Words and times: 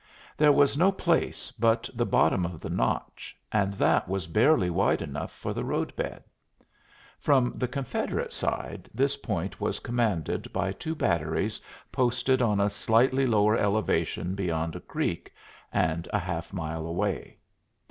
There 0.35 0.51
was 0.51 0.79
no 0.79 0.91
place 0.91 1.51
but 1.51 1.87
the 1.93 2.07
bottom 2.07 2.43
of 2.43 2.59
the 2.59 2.71
notch, 2.71 3.37
and 3.51 3.75
that 3.75 4.09
was 4.09 4.25
barely 4.25 4.71
wide 4.71 4.99
enough 4.99 5.31
for 5.31 5.53
the 5.53 5.63
roadbed. 5.63 6.23
From 7.19 7.53
the 7.55 7.67
Confederate 7.67 8.33
side 8.33 8.89
this 8.95 9.15
point 9.15 9.61
was 9.61 9.77
commanded 9.77 10.51
by 10.51 10.71
two 10.71 10.95
batteries 10.95 11.61
posted 11.91 12.41
on 12.41 12.59
a 12.59 12.67
slightly 12.71 13.27
lower 13.27 13.55
elevation 13.55 14.33
beyond 14.33 14.75
a 14.75 14.79
creek, 14.79 15.31
and 15.71 16.07
a 16.11 16.17
half 16.17 16.51
mile 16.51 16.87
away. 16.87 17.37